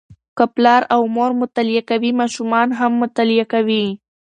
[0.37, 3.85] که پلار او مور مطالعه کوي، ماشومان هم مطالعه کوي.